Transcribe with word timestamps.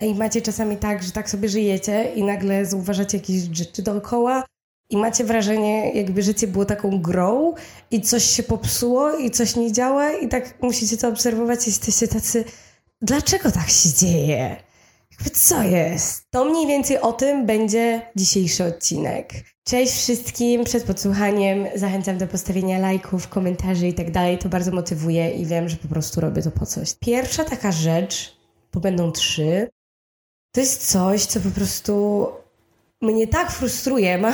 I 0.00 0.14
macie 0.14 0.42
czasami 0.42 0.76
tak, 0.76 1.02
że 1.02 1.12
tak 1.12 1.30
sobie 1.30 1.48
żyjecie 1.48 2.12
i 2.14 2.24
nagle 2.24 2.66
zauważacie 2.66 3.18
jakieś 3.18 3.42
rzeczy 3.52 3.82
dookoła 3.82 4.44
i 4.90 4.96
macie 4.96 5.24
wrażenie, 5.24 5.92
jakby 5.92 6.22
życie 6.22 6.46
było 6.46 6.64
taką 6.64 7.02
grą 7.02 7.54
i 7.90 8.00
coś 8.00 8.24
się 8.24 8.42
popsuło 8.42 9.16
i 9.16 9.30
coś 9.30 9.56
nie 9.56 9.72
działa 9.72 10.12
i 10.12 10.28
tak 10.28 10.62
musicie 10.62 10.96
to 10.96 11.08
obserwować 11.08 11.66
i 11.66 11.70
jesteście 11.70 12.08
tacy, 12.08 12.44
dlaczego 13.02 13.50
tak 13.52 13.68
się 13.68 13.88
dzieje? 13.88 14.56
Jakby 15.10 15.30
co 15.30 15.62
jest? 15.62 16.30
To 16.30 16.44
mniej 16.44 16.66
więcej 16.66 16.98
o 16.98 17.12
tym 17.12 17.46
będzie 17.46 18.02
dzisiejszy 18.16 18.64
odcinek. 18.64 19.32
Cześć 19.64 19.92
wszystkim, 19.92 20.64
przed 20.64 20.84
podsłuchaniem 20.84 21.66
zachęcam 21.74 22.18
do 22.18 22.26
postawienia 22.26 22.78
lajków, 22.78 23.28
komentarzy 23.28 23.88
i 23.88 23.94
tak 23.94 24.10
dalej. 24.10 24.38
To 24.38 24.48
bardzo 24.48 24.72
motywuje 24.72 25.30
i 25.30 25.46
wiem, 25.46 25.68
że 25.68 25.76
po 25.76 25.88
prostu 25.88 26.20
robię 26.20 26.42
to 26.42 26.50
po 26.50 26.66
coś. 26.66 26.94
Pierwsza 26.94 27.44
taka 27.44 27.72
rzecz, 27.72 28.36
bo 28.72 28.80
będą 28.80 29.12
trzy, 29.12 29.68
to 30.52 30.60
jest 30.60 30.90
coś, 30.90 31.26
co 31.26 31.40
po 31.40 31.50
prostu 31.50 32.26
mnie 33.00 33.26
tak 33.26 33.50
frustruje. 33.50 34.18
Ma, 34.18 34.32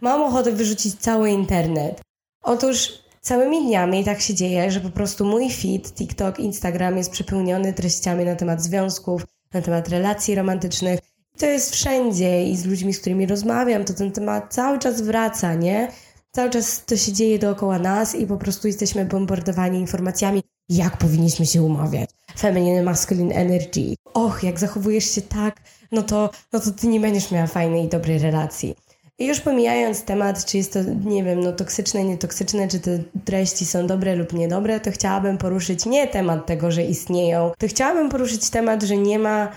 mam 0.00 0.22
ochotę 0.22 0.52
wyrzucić 0.52 0.94
cały 0.94 1.30
internet. 1.30 2.00
Otóż 2.42 2.92
całymi 3.20 3.66
dniami 3.66 4.04
tak 4.04 4.20
się 4.20 4.34
dzieje, 4.34 4.70
że 4.70 4.80
po 4.80 4.90
prostu 4.90 5.24
mój 5.24 5.50
feed, 5.50 5.94
TikTok, 5.94 6.38
Instagram 6.38 6.96
jest 6.96 7.10
przepełniony 7.10 7.72
treściami 7.72 8.24
na 8.24 8.36
temat 8.36 8.62
związków, 8.62 9.26
na 9.54 9.62
temat 9.62 9.88
relacji 9.88 10.34
romantycznych. 10.34 11.00
To 11.38 11.46
jest 11.46 11.72
wszędzie 11.72 12.44
i 12.44 12.56
z 12.56 12.66
ludźmi, 12.66 12.94
z 12.94 13.00
którymi 13.00 13.26
rozmawiam, 13.26 13.84
to 13.84 13.94
ten 13.94 14.12
temat 14.12 14.54
cały 14.54 14.78
czas 14.78 15.00
wraca, 15.00 15.54
nie? 15.54 15.92
Cały 16.32 16.50
czas 16.50 16.84
to 16.84 16.96
się 16.96 17.12
dzieje 17.12 17.38
dookoła 17.38 17.78
nas 17.78 18.14
i 18.14 18.26
po 18.26 18.36
prostu 18.36 18.66
jesteśmy 18.66 19.04
bombardowani 19.04 19.78
informacjami, 19.78 20.42
jak 20.70 20.96
powinniśmy 20.96 21.46
się 21.46 21.62
umawiać. 21.62 22.10
Feminine, 22.38 22.82
masculine 22.82 23.34
energy. 23.34 23.94
Och, 24.14 24.42
jak 24.42 24.58
zachowujesz 24.58 25.14
się 25.14 25.22
tak, 25.22 25.60
no 25.92 26.02
to, 26.02 26.30
no 26.52 26.60
to 26.60 26.70
ty 26.70 26.86
nie 26.86 27.00
będziesz 27.00 27.30
miała 27.30 27.46
fajnej 27.46 27.84
i 27.84 27.88
dobrej 27.88 28.18
relacji. 28.18 28.74
I 29.18 29.26
już 29.26 29.40
pomijając 29.40 30.02
temat, 30.02 30.44
czy 30.44 30.56
jest 30.56 30.72
to, 30.72 30.78
nie 31.04 31.24
wiem, 31.24 31.40
no 31.40 31.52
toksyczne, 31.52 32.04
nietoksyczne, 32.04 32.68
czy 32.68 32.80
te 32.80 32.98
treści 33.24 33.66
są 33.66 33.86
dobre 33.86 34.16
lub 34.16 34.32
niedobre, 34.32 34.80
to 34.80 34.90
chciałabym 34.90 35.38
poruszyć 35.38 35.86
nie 35.86 36.06
temat 36.06 36.46
tego, 36.46 36.70
że 36.70 36.84
istnieją, 36.84 37.52
to 37.58 37.68
chciałabym 37.68 38.08
poruszyć 38.08 38.50
temat, 38.50 38.82
że 38.82 38.96
nie 38.96 39.18
ma 39.18 39.52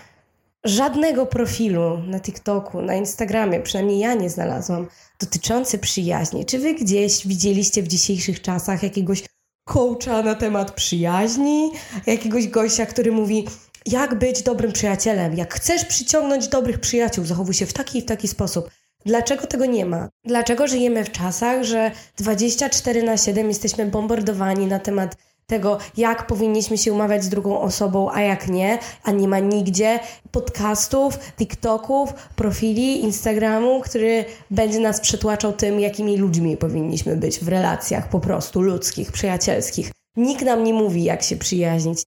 żadnego 0.63 1.25
profilu 1.25 1.97
na 1.97 2.19
TikToku, 2.19 2.81
na 2.81 2.95
Instagramie, 2.95 3.59
przynajmniej 3.59 3.99
ja 3.99 4.13
nie 4.13 4.29
znalazłam, 4.29 4.87
dotyczący 5.19 5.79
przyjaźni. 5.79 6.45
Czy 6.45 6.59
wy 6.59 6.73
gdzieś 6.73 7.27
widzieliście 7.27 7.83
w 7.83 7.87
dzisiejszych 7.87 8.41
czasach 8.41 8.83
jakiegoś 8.83 9.23
coacha 9.65 10.21
na 10.21 10.35
temat 10.35 10.71
przyjaźni, 10.71 11.71
jakiegoś 12.05 12.47
gościa, 12.47 12.85
który 12.85 13.11
mówi, 13.11 13.47
jak 13.85 14.15
być 14.15 14.43
dobrym 14.43 14.71
przyjacielem, 14.71 15.33
jak 15.33 15.53
chcesz 15.53 15.85
przyciągnąć 15.85 16.47
dobrych 16.47 16.79
przyjaciół, 16.79 17.25
zachowuj 17.25 17.53
się 17.53 17.65
w 17.65 17.73
taki 17.73 17.97
i 17.97 18.01
w 18.01 18.05
taki 18.05 18.27
sposób. 18.27 18.69
Dlaczego 19.05 19.47
tego 19.47 19.65
nie 19.65 19.85
ma? 19.85 20.09
Dlaczego 20.23 20.67
żyjemy 20.67 21.03
w 21.03 21.11
czasach, 21.11 21.63
że 21.63 21.91
24 22.17 23.03
na 23.03 23.17
7 23.17 23.47
jesteśmy 23.47 23.85
bombardowani 23.85 24.67
na 24.67 24.79
temat 24.79 25.15
tego, 25.47 25.77
jak 25.97 26.27
powinniśmy 26.27 26.77
się 26.77 26.93
umawiać 26.93 27.23
z 27.23 27.29
drugą 27.29 27.61
osobą, 27.61 28.11
a 28.11 28.21
jak 28.21 28.47
nie, 28.47 28.79
a 29.03 29.11
nie 29.11 29.27
ma 29.27 29.39
nigdzie 29.39 29.99
podcastów, 30.31 31.19
TikToków, 31.37 32.13
profili, 32.35 33.03
Instagramu, 33.03 33.81
który 33.81 34.25
będzie 34.51 34.79
nas 34.79 34.99
przetłaczał 34.99 35.53
tym, 35.53 35.79
jakimi 35.79 36.17
ludźmi 36.17 36.57
powinniśmy 36.57 37.15
być 37.15 37.39
w 37.39 37.47
relacjach 37.47 38.09
po 38.09 38.19
prostu 38.19 38.61
ludzkich, 38.61 39.11
przyjacielskich. 39.11 39.91
Nikt 40.17 40.45
nam 40.45 40.63
nie 40.63 40.73
mówi, 40.73 41.03
jak 41.03 41.23
się 41.23 41.37
przyjaźnić. 41.37 42.03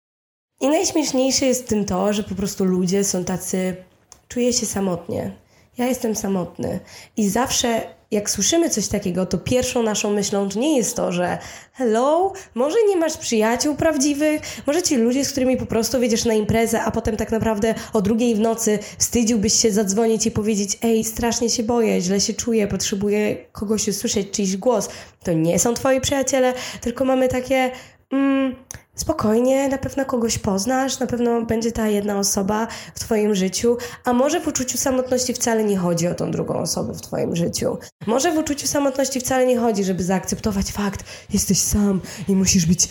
I 0.60 0.68
najśmieszniejsze 0.68 1.46
jest 1.46 1.64
w 1.64 1.68
tym 1.68 1.84
to, 1.84 2.12
że 2.12 2.22
po 2.22 2.34
prostu 2.34 2.64
ludzie 2.64 3.04
są 3.04 3.24
tacy, 3.24 3.76
czuję 4.28 4.52
się 4.52 4.66
samotnie. 4.66 5.36
Ja 5.78 5.86
jestem 5.86 6.16
samotny. 6.16 6.80
I 7.16 7.28
zawsze 7.28 7.95
jak 8.10 8.30
słyszymy 8.30 8.70
coś 8.70 8.88
takiego, 8.88 9.26
to 9.26 9.38
pierwszą 9.38 9.82
naszą 9.82 10.10
myślą 10.10 10.48
nie 10.56 10.76
jest 10.76 10.96
to, 10.96 11.12
że 11.12 11.38
hello, 11.72 12.32
może 12.54 12.76
nie 12.88 12.96
masz 12.96 13.16
przyjaciół 13.16 13.74
prawdziwych, 13.74 14.42
może 14.66 14.82
ci 14.82 14.96
ludzie, 14.96 15.24
z 15.24 15.30
którymi 15.30 15.56
po 15.56 15.66
prostu 15.66 16.00
wiedziesz 16.00 16.24
na 16.24 16.34
imprezę, 16.34 16.82
a 16.82 16.90
potem 16.90 17.16
tak 17.16 17.30
naprawdę 17.32 17.74
o 17.92 18.02
drugiej 18.02 18.34
w 18.34 18.40
nocy 18.40 18.78
wstydziłbyś 18.98 19.52
się 19.52 19.72
zadzwonić 19.72 20.26
i 20.26 20.30
powiedzieć 20.30 20.78
ej, 20.82 21.04
strasznie 21.04 21.50
się 21.50 21.62
boję, 21.62 22.00
źle 22.00 22.20
się 22.20 22.34
czuję, 22.34 22.66
potrzebuję 22.66 23.36
kogoś 23.52 23.88
usłyszeć, 23.88 24.30
czyjś 24.30 24.56
głos. 24.56 24.88
To 25.24 25.32
nie 25.32 25.58
są 25.58 25.74
twoi 25.74 26.00
przyjaciele, 26.00 26.54
tylko 26.80 27.04
mamy 27.04 27.28
takie... 27.28 27.70
Mm, 28.12 28.54
spokojnie, 28.96 29.68
na 29.68 29.78
pewno 29.78 30.04
kogoś 30.04 30.38
poznasz, 30.38 30.98
na 30.98 31.06
pewno 31.06 31.42
będzie 31.42 31.72
ta 31.72 31.88
jedna 31.88 32.18
osoba 32.18 32.68
w 32.94 33.00
Twoim 33.00 33.34
życiu, 33.34 33.76
a 34.04 34.12
może 34.12 34.40
w 34.40 34.48
uczuciu 34.48 34.78
samotności 34.78 35.34
wcale 35.34 35.64
nie 35.64 35.76
chodzi 35.76 36.08
o 36.08 36.14
tą 36.14 36.30
drugą 36.30 36.54
osobę 36.54 36.94
w 36.94 37.00
Twoim 37.00 37.36
życiu. 37.36 37.78
Może 38.06 38.32
w 38.32 38.38
uczuciu 38.38 38.66
samotności 38.66 39.20
wcale 39.20 39.46
nie 39.46 39.58
chodzi, 39.58 39.84
żeby 39.84 40.04
zaakceptować 40.04 40.72
fakt, 40.72 41.04
jesteś 41.32 41.58
sam 41.58 42.00
i 42.28 42.34
musisz 42.34 42.66
być 42.66 42.88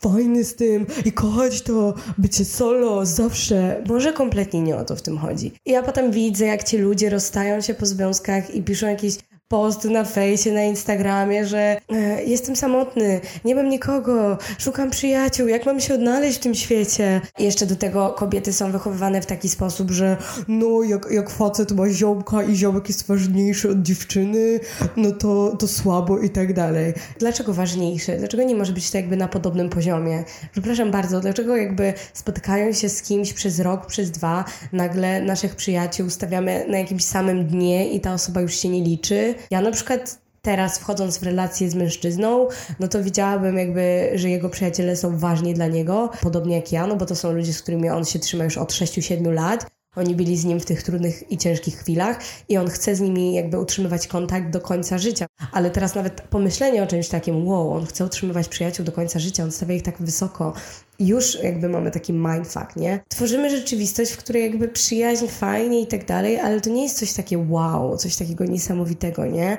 fajny 0.00 0.44
z 0.44 0.54
tym 0.54 0.86
i 1.04 1.12
kochać 1.12 1.62
to 1.62 1.94
bycie 2.18 2.44
solo 2.44 3.06
zawsze. 3.06 3.82
Może 3.88 4.12
kompletnie 4.12 4.62
nie 4.62 4.76
o 4.76 4.84
to 4.84 4.96
w 4.96 5.02
tym 5.02 5.18
chodzi. 5.18 5.52
I 5.66 5.70
ja 5.70 5.82
potem 5.82 6.10
widzę, 6.10 6.46
jak 6.46 6.64
ci 6.64 6.78
ludzie 6.78 7.10
rozstają 7.10 7.60
się 7.60 7.74
po 7.74 7.86
związkach 7.86 8.54
i 8.54 8.62
piszą 8.62 8.86
jakieś 8.86 9.18
post 9.48 9.84
na 9.84 10.04
fejsie, 10.04 10.52
na 10.52 10.62
Instagramie, 10.62 11.46
że 11.46 11.58
e, 11.92 12.24
jestem 12.24 12.56
samotny, 12.56 13.20
nie 13.44 13.54
mam 13.54 13.68
nikogo, 13.68 14.38
szukam 14.58 14.90
przyjaciół, 14.90 15.48
jak 15.48 15.66
mam 15.66 15.80
się 15.80 15.94
odnaleźć 15.94 16.38
w 16.38 16.42
tym 16.42 16.54
świecie. 16.54 17.20
I 17.38 17.44
jeszcze 17.44 17.66
do 17.66 17.76
tego 17.76 18.10
kobiety 18.10 18.52
są 18.52 18.72
wychowywane 18.72 19.22
w 19.22 19.26
taki 19.26 19.48
sposób, 19.48 19.90
że 19.90 20.16
no 20.48 20.82
jak, 20.82 21.06
jak 21.10 21.30
facet 21.30 21.72
ma 21.72 21.90
ziomka 21.90 22.42
i 22.42 22.56
ziomek 22.56 22.88
jest 22.88 23.06
ważniejszy 23.06 23.70
od 23.70 23.82
dziewczyny, 23.82 24.60
no 24.96 25.12
to, 25.12 25.56
to 25.58 25.68
słabo 25.68 26.18
i 26.18 26.30
tak 26.30 26.52
dalej. 26.52 26.92
Dlaczego 27.18 27.54
ważniejszy? 27.54 28.16
Dlaczego 28.18 28.42
nie 28.42 28.54
może 28.54 28.72
być 28.72 28.90
to 28.90 28.96
jakby 28.96 29.16
na 29.16 29.28
podobnym 29.28 29.68
poziomie? 29.68 30.24
Przepraszam 30.52 30.90
bardzo, 30.90 31.20
dlaczego 31.20 31.56
jakby 31.56 31.92
spotykają 32.12 32.72
się 32.72 32.88
z 32.88 33.02
kimś 33.02 33.32
przez 33.32 33.60
rok, 33.60 33.86
przez 33.86 34.10
dwa, 34.10 34.44
nagle 34.72 35.22
naszych 35.22 35.56
przyjaciół 35.56 36.10
stawiamy 36.10 36.64
na 36.68 36.78
jakimś 36.78 37.04
samym 37.04 37.46
dnie 37.46 37.90
i 37.90 38.00
ta 38.00 38.14
osoba 38.14 38.40
już 38.40 38.54
się 38.54 38.68
nie 38.68 38.82
liczy, 38.82 39.33
ja 39.50 39.60
na 39.60 39.70
przykład 39.70 40.18
teraz 40.42 40.78
wchodząc 40.78 41.18
w 41.18 41.22
relację 41.22 41.70
z 41.70 41.74
mężczyzną, 41.74 42.48
no 42.80 42.88
to 42.88 43.02
widziałabym 43.02 43.58
jakby, 43.58 44.10
że 44.14 44.30
jego 44.30 44.48
przyjaciele 44.48 44.96
są 44.96 45.18
ważni 45.18 45.54
dla 45.54 45.66
niego, 45.66 46.10
podobnie 46.22 46.56
jak 46.56 46.72
ja, 46.72 46.86
no 46.86 46.96
bo 46.96 47.06
to 47.06 47.16
są 47.16 47.32
ludzie, 47.32 47.52
z 47.52 47.62
którymi 47.62 47.90
on 47.90 48.04
się 48.04 48.18
trzyma 48.18 48.44
już 48.44 48.58
od 48.58 48.72
6-7 48.72 49.32
lat 49.32 49.66
oni 49.96 50.14
byli 50.14 50.36
z 50.36 50.44
nim 50.44 50.60
w 50.60 50.64
tych 50.64 50.82
trudnych 50.82 51.32
i 51.32 51.38
ciężkich 51.38 51.78
chwilach 51.78 52.18
i 52.48 52.56
on 52.56 52.68
chce 52.68 52.96
z 52.96 53.00
nimi 53.00 53.34
jakby 53.34 53.58
utrzymywać 53.58 54.06
kontakt 54.06 54.50
do 54.50 54.60
końca 54.60 54.98
życia. 54.98 55.26
Ale 55.52 55.70
teraz 55.70 55.94
nawet 55.94 56.20
pomyślenie 56.20 56.82
o 56.82 56.86
czymś 56.86 57.08
takim, 57.08 57.48
wow, 57.48 57.72
on 57.72 57.86
chce 57.86 58.04
utrzymywać 58.04 58.48
przyjaciół 58.48 58.86
do 58.86 58.92
końca 58.92 59.18
życia, 59.18 59.44
on 59.44 59.52
stawia 59.52 59.74
ich 59.74 59.82
tak 59.82 60.02
wysoko. 60.02 60.52
Już 60.98 61.42
jakby 61.42 61.68
mamy 61.68 61.90
taki 61.90 62.12
mindfuck, 62.12 62.76
nie? 62.76 63.00
Tworzymy 63.08 63.50
rzeczywistość, 63.50 64.12
w 64.12 64.16
której 64.16 64.42
jakby 64.42 64.68
przyjaźń 64.68 65.26
fajnie 65.26 65.80
i 65.80 65.86
tak 65.86 66.04
dalej, 66.04 66.40
ale 66.40 66.60
to 66.60 66.70
nie 66.70 66.82
jest 66.82 66.98
coś 66.98 67.12
takie 67.12 67.38
wow, 67.38 67.96
coś 67.96 68.16
takiego 68.16 68.44
niesamowitego, 68.44 69.26
nie? 69.26 69.56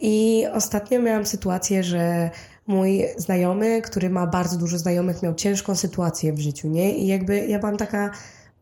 I 0.00 0.44
ostatnio 0.52 1.02
miałam 1.02 1.26
sytuację, 1.26 1.82
że 1.82 2.30
mój 2.66 3.04
znajomy, 3.16 3.82
który 3.82 4.10
ma 4.10 4.26
bardzo 4.26 4.56
dużo 4.56 4.78
znajomych, 4.78 5.22
miał 5.22 5.34
ciężką 5.34 5.74
sytuację 5.74 6.32
w 6.32 6.40
życiu, 6.40 6.68
nie? 6.68 6.94
I 6.98 7.06
jakby 7.06 7.46
ja 7.46 7.58
byłam 7.58 7.76
taka 7.76 8.10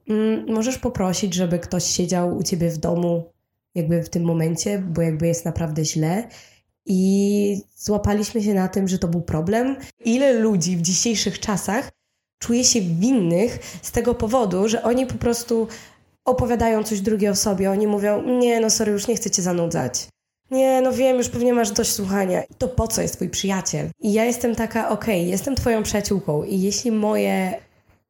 Mm, 0.09 0.53
możesz 0.53 0.79
poprosić, 0.79 1.35
żeby 1.35 1.59
ktoś 1.59 1.85
siedział 1.85 2.37
u 2.37 2.43
ciebie 2.43 2.71
w 2.71 2.79
domu, 2.79 3.33
jakby 3.75 4.03
w 4.03 4.09
tym 4.09 4.25
momencie, 4.25 4.79
bo 4.79 5.03
jakby 5.03 5.27
jest 5.27 5.45
naprawdę 5.45 5.85
źle. 5.85 6.29
I 6.87 7.63
złapaliśmy 7.77 8.43
się 8.43 8.55
na 8.55 8.69
tym, 8.69 8.89
że 8.89 8.99
to 8.99 9.09
był 9.09 9.23
problem. 9.23 9.77
Ile 10.05 10.33
ludzi 10.33 10.77
w 10.77 10.83
dzisiejszych 10.83 11.41
czasach 11.41 11.93
czuje 12.43 12.65
się 12.65 12.81
winnych 12.81 13.59
z 13.83 13.93
tego 13.93 14.15
powodu, 14.15 14.69
że 14.69 14.83
oni 14.83 15.07
po 15.07 15.15
prostu 15.15 15.69
opowiadają 16.25 16.85
coś 16.85 17.01
drugiej 17.01 17.31
osobie. 17.31 17.71
Oni 17.71 17.87
mówią: 17.87 18.23
Nie, 18.23 18.61
no 18.61 18.71
sorry, 18.71 18.93
już 18.93 19.09
nie 19.09 19.17
chcę 19.17 19.31
cię 19.31 19.43
zanudzać. 19.43 20.09
Nie, 20.51 20.81
no 20.81 20.93
wiem, 20.93 21.17
już 21.17 21.29
pewnie 21.29 21.55
masz 21.55 21.71
dość 21.71 21.93
słuchania. 21.93 22.43
To 22.59 22.69
po 22.69 22.89
co 22.89 23.03
jest 23.03 23.15
twój 23.15 23.29
przyjaciel? 23.29 23.91
I 24.01 24.13
ja 24.13 24.25
jestem 24.25 24.55
taka, 24.55 24.89
okej, 24.89 25.21
okay, 25.21 25.31
jestem 25.31 25.55
twoją 25.55 25.83
przyjaciółką 25.83 26.45
i 26.45 26.61
jeśli 26.61 26.93
moje 26.93 27.55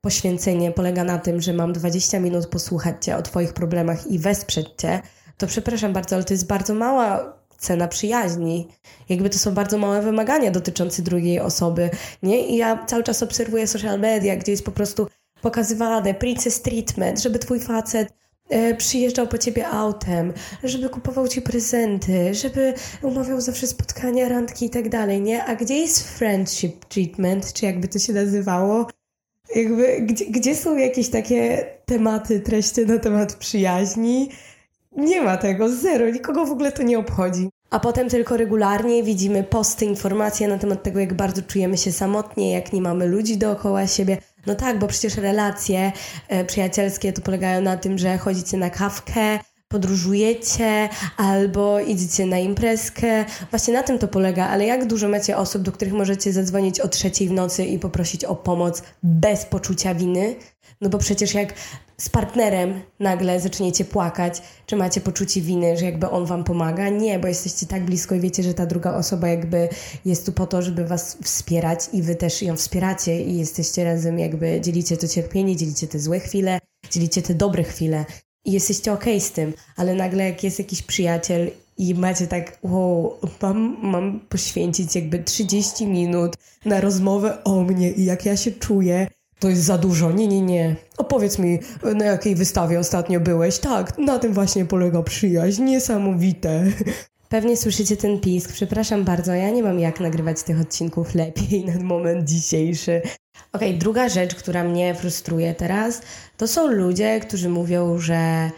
poświęcenie 0.00 0.70
polega 0.70 1.04
na 1.04 1.18
tym, 1.18 1.40
że 1.40 1.52
mam 1.52 1.72
20 1.72 2.20
minut 2.20 2.46
posłuchać 2.46 3.04
Cię 3.04 3.16
o 3.16 3.22
Twoich 3.22 3.52
problemach 3.52 4.06
i 4.06 4.18
wesprzeć 4.18 4.66
Cię, 4.78 5.02
to 5.38 5.46
przepraszam 5.46 5.92
bardzo, 5.92 6.16
ale 6.16 6.24
to 6.24 6.34
jest 6.34 6.46
bardzo 6.46 6.74
mała 6.74 7.32
cena 7.62 7.88
przyjaźni. 7.88 8.68
Jakby 9.08 9.30
to 9.30 9.38
są 9.38 9.54
bardzo 9.54 9.78
małe 9.78 10.02
wymagania 10.02 10.50
dotyczące 10.50 11.02
drugiej 11.02 11.40
osoby, 11.40 11.90
nie? 12.22 12.46
I 12.46 12.56
ja 12.56 12.84
cały 12.86 13.02
czas 13.02 13.22
obserwuję 13.22 13.66
social 13.66 14.00
media, 14.00 14.36
gdzie 14.36 14.52
jest 14.52 14.64
po 14.64 14.72
prostu 14.72 15.06
pokazywane 15.42 16.14
princess 16.14 16.62
treatment, 16.62 17.22
żeby 17.22 17.38
Twój 17.38 17.60
facet 17.60 18.08
e, 18.50 18.74
przyjeżdżał 18.74 19.26
po 19.26 19.38
ciebie 19.38 19.68
autem, 19.68 20.32
żeby 20.64 20.88
kupował 20.88 21.28
ci 21.28 21.42
prezenty, 21.42 22.34
żeby 22.34 22.74
umawiał 23.02 23.40
zawsze 23.40 23.66
spotkania, 23.66 24.28
randki 24.28 24.66
i 24.66 24.70
tak 24.70 24.88
dalej, 24.88 25.20
nie? 25.20 25.44
A 25.44 25.56
gdzie 25.56 25.78
jest 25.78 26.08
friendship 26.08 26.84
treatment, 26.84 27.52
czy 27.52 27.66
jakby 27.66 27.88
to 27.88 27.98
się 27.98 28.12
nazywało? 28.12 28.86
Jakby, 29.56 30.00
gdzie, 30.00 30.24
gdzie 30.24 30.56
są 30.56 30.76
jakieś 30.76 31.08
takie 31.08 31.66
tematy, 31.86 32.40
treści 32.40 32.86
na 32.86 32.98
temat 32.98 33.34
przyjaźni? 33.34 34.28
Nie 34.96 35.20
ma 35.20 35.36
tego, 35.36 35.68
zero, 35.68 36.10
nikogo 36.10 36.46
w 36.46 36.50
ogóle 36.50 36.72
to 36.72 36.82
nie 36.82 36.98
obchodzi. 36.98 37.48
A 37.70 37.80
potem 37.80 38.08
tylko 38.08 38.36
regularnie 38.36 39.02
widzimy 39.02 39.42
posty, 39.42 39.84
informacje 39.84 40.48
na 40.48 40.58
temat 40.58 40.82
tego, 40.82 41.00
jak 41.00 41.14
bardzo 41.14 41.42
czujemy 41.42 41.78
się 41.78 41.92
samotnie, 41.92 42.52
jak 42.52 42.72
nie 42.72 42.82
mamy 42.82 43.06
ludzi 43.06 43.36
dookoła 43.36 43.86
siebie. 43.86 44.18
No 44.46 44.54
tak, 44.54 44.78
bo 44.78 44.86
przecież 44.86 45.16
relacje 45.16 45.92
e, 46.28 46.44
przyjacielskie 46.44 47.12
to 47.12 47.22
polegają 47.22 47.60
na 47.60 47.76
tym, 47.76 47.98
że 47.98 48.18
chodzicie 48.18 48.56
na 48.56 48.70
kawkę, 48.70 49.38
podróżujecie 49.68 50.88
albo 51.16 51.80
idziecie 51.80 52.26
na 52.26 52.38
imprezkę. 52.38 53.24
Właśnie 53.50 53.74
na 53.74 53.82
tym 53.82 53.98
to 53.98 54.08
polega, 54.08 54.48
ale 54.48 54.66
jak 54.66 54.86
dużo 54.86 55.08
macie 55.08 55.36
osób, 55.36 55.62
do 55.62 55.72
których 55.72 55.94
możecie 55.94 56.32
zadzwonić 56.32 56.80
o 56.80 56.88
trzeciej 56.88 57.28
w 57.28 57.32
nocy 57.32 57.64
i 57.64 57.78
poprosić 57.78 58.24
o 58.24 58.36
pomoc 58.36 58.82
bez 59.02 59.44
poczucia 59.44 59.94
winy? 59.94 60.34
No 60.80 60.88
bo 60.88 60.98
przecież 60.98 61.34
jak 61.34 61.54
z 62.02 62.08
partnerem 62.08 62.82
nagle 63.00 63.40
zaczniecie 63.40 63.84
płakać, 63.84 64.42
czy 64.66 64.76
macie 64.76 65.00
poczucie 65.00 65.40
winy, 65.40 65.76
że 65.76 65.84
jakby 65.84 66.10
on 66.10 66.26
wam 66.26 66.44
pomaga? 66.44 66.88
Nie, 66.88 67.18
bo 67.18 67.28
jesteście 67.28 67.66
tak 67.66 67.84
blisko 67.84 68.14
i 68.14 68.20
wiecie, 68.20 68.42
że 68.42 68.54
ta 68.54 68.66
druga 68.66 68.94
osoba 68.94 69.28
jakby 69.28 69.68
jest 70.04 70.26
tu 70.26 70.32
po 70.32 70.46
to, 70.46 70.62
żeby 70.62 70.84
was 70.84 71.18
wspierać 71.22 71.88
i 71.92 72.02
wy 72.02 72.14
też 72.14 72.42
ją 72.42 72.56
wspieracie 72.56 73.22
i 73.22 73.38
jesteście 73.38 73.84
razem 73.84 74.18
jakby 74.18 74.60
dzielicie 74.60 74.96
to 74.96 75.08
cierpienie, 75.08 75.56
dzielicie 75.56 75.88
te 75.88 75.98
złe 75.98 76.20
chwile, 76.20 76.58
dzielicie 76.90 77.22
te 77.22 77.34
dobre 77.34 77.64
chwile 77.64 78.04
i 78.44 78.52
jesteście 78.52 78.92
okej 78.92 79.16
okay 79.16 79.28
z 79.28 79.32
tym, 79.32 79.54
ale 79.76 79.94
nagle 79.94 80.24
jak 80.24 80.44
jest 80.44 80.58
jakiś 80.58 80.82
przyjaciel 80.82 81.50
i 81.78 81.94
macie 81.94 82.26
tak, 82.26 82.58
wow, 82.62 83.18
mam, 83.42 83.76
mam 83.82 84.20
poświęcić 84.20 84.94
jakby 84.94 85.18
30 85.18 85.86
minut 85.86 86.36
na 86.64 86.80
rozmowę 86.80 87.44
o 87.44 87.62
mnie 87.62 87.90
i 87.90 88.04
jak 88.04 88.26
ja 88.26 88.36
się 88.36 88.52
czuję, 88.52 89.06
to 89.42 89.48
jest 89.48 89.62
za 89.62 89.78
dużo. 89.78 90.12
Nie, 90.12 90.28
nie, 90.28 90.40
nie. 90.40 90.76
Opowiedz 90.96 91.38
mi, 91.38 91.58
na 91.94 92.04
jakiej 92.04 92.34
wystawie 92.34 92.78
ostatnio 92.78 93.20
byłeś. 93.20 93.58
Tak, 93.58 93.98
na 93.98 94.18
tym 94.18 94.32
właśnie 94.32 94.64
polega 94.64 95.02
przyjaźń. 95.02 95.62
Niesamowite. 95.62 96.64
Pewnie 97.28 97.56
słyszycie 97.56 97.96
ten 97.96 98.20
pisk. 98.20 98.52
Przepraszam 98.52 99.04
bardzo, 99.04 99.34
ja 99.34 99.50
nie 99.50 99.62
mam 99.62 99.78
jak 99.78 100.00
nagrywać 100.00 100.42
tych 100.42 100.60
odcinków 100.60 101.14
lepiej 101.14 101.64
na 101.74 101.82
moment 101.84 102.28
dzisiejszy. 102.28 103.02
Okej, 103.52 103.68
okay, 103.68 103.78
druga 103.78 104.08
rzecz, 104.08 104.34
która 104.34 104.64
mnie 104.64 104.94
frustruje 104.94 105.54
teraz, 105.54 106.02
to 106.36 106.48
są 106.48 106.70
ludzie, 106.70 107.20
którzy 107.20 107.48
mówią, 107.48 107.98
że 107.98 108.50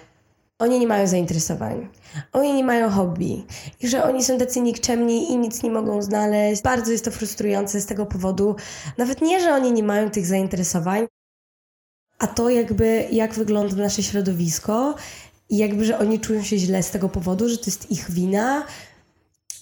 oni 0.59 0.79
nie 0.79 0.87
mają 0.87 1.07
zainteresowań, 1.07 1.89
oni 2.33 2.55
nie 2.55 2.65
mają 2.65 2.91
hobby 2.91 3.45
i 3.81 3.89
że 3.89 4.05
oni 4.05 4.25
są 4.25 4.39
tacy 4.39 4.61
nikczemni 4.61 5.33
i 5.33 5.39
nic 5.39 5.63
nie 5.63 5.71
mogą 5.71 6.03
znaleźć. 6.03 6.63
Bardzo 6.63 6.93
jest 6.93 7.05
to 7.05 7.11
frustrujące 7.11 7.81
z 7.81 7.87
tego 7.87 8.07
powodu, 8.07 8.57
nawet 8.99 9.23
nie, 9.23 9.41
że 9.41 9.55
oni 9.55 9.73
nie 9.73 9.83
mają 9.83 10.11
tych 10.11 10.27
zainteresowań, 10.27 11.07
a 12.19 12.27
to 12.27 12.51
jakby 12.51 13.09
jak 13.11 13.35
wygląda 13.35 13.77
nasze 13.77 14.03
środowisko 14.03 14.95
i 15.51 15.57
jakby, 15.57 15.85
że 15.85 15.99
oni 15.99 16.21
czują 16.21 16.43
się 16.43 16.59
źle 16.59 16.83
z 16.83 16.91
tego 16.91 17.09
powodu, 17.09 17.49
że 17.49 17.59
to 17.59 17.65
jest 17.67 17.91
ich 17.91 18.11
wina, 18.11 18.67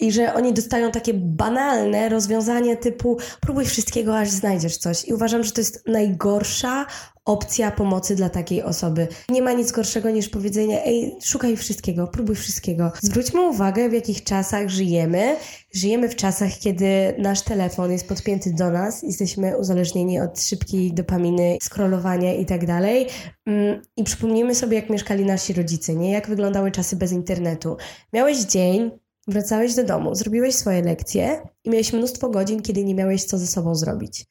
i 0.00 0.12
że 0.12 0.34
oni 0.34 0.52
dostają 0.52 0.90
takie 0.90 1.14
banalne 1.14 2.08
rozwiązanie 2.08 2.76
typu 2.76 3.18
próbuj 3.40 3.64
wszystkiego, 3.64 4.18
aż 4.18 4.30
znajdziesz 4.30 4.76
coś. 4.76 5.04
I 5.04 5.14
uważam, 5.14 5.44
że 5.44 5.52
to 5.52 5.60
jest 5.60 5.86
najgorsza 5.86 6.86
opcja 7.24 7.70
pomocy 7.70 8.16
dla 8.16 8.28
takiej 8.28 8.62
osoby. 8.62 9.08
Nie 9.28 9.42
ma 9.42 9.52
nic 9.52 9.72
gorszego 9.72 10.10
niż 10.10 10.28
powiedzenie, 10.28 10.84
ej, 10.84 11.16
szukaj 11.22 11.56
wszystkiego, 11.56 12.06
próbuj 12.06 12.36
wszystkiego. 12.36 12.92
Zwróćmy 13.00 13.48
uwagę, 13.48 13.88
w 13.88 13.92
jakich 13.92 14.24
czasach 14.24 14.68
żyjemy. 14.68 15.36
Żyjemy 15.74 16.08
w 16.08 16.16
czasach, 16.16 16.50
kiedy 16.58 17.14
nasz 17.18 17.42
telefon 17.42 17.92
jest 17.92 18.08
podpięty 18.08 18.52
do 18.52 18.70
nas, 18.70 19.02
jesteśmy 19.02 19.58
uzależnieni 19.58 20.20
od 20.20 20.40
szybkiej 20.40 20.92
dopaminy, 20.92 21.58
scrollowania 21.62 22.34
i 22.34 22.46
tak 22.46 22.66
dalej. 22.66 23.06
Mm, 23.46 23.82
I 23.96 24.04
przypomnijmy 24.04 24.54
sobie, 24.54 24.76
jak 24.76 24.90
mieszkali 24.90 25.24
nasi 25.24 25.52
rodzice, 25.52 25.94
nie? 25.94 26.12
Jak 26.12 26.28
wyglądały 26.28 26.70
czasy 26.70 26.96
bez 26.96 27.12
internetu. 27.12 27.76
Miałeś 28.12 28.38
dzień, 28.38 28.90
Wracałeś 29.28 29.74
do 29.74 29.84
domu, 29.84 30.14
zrobiłeś 30.14 30.54
swoje 30.54 30.82
lekcje 30.82 31.42
i 31.64 31.70
miałeś 31.70 31.92
mnóstwo 31.92 32.28
godzin, 32.28 32.62
kiedy 32.62 32.84
nie 32.84 32.94
miałeś 32.94 33.24
co 33.24 33.38
ze 33.38 33.46
sobą 33.46 33.74
zrobić. 33.74 34.26